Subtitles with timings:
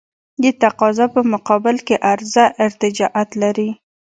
[0.43, 3.69] د تقاضا په مقابل کې عرضه ارتجاعیت لري.